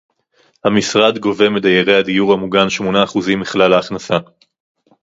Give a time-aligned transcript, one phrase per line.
[0.65, 4.17] המשרד גובה מדיירי הדיור המוגן שמונה אחוז מכלל ההכנסה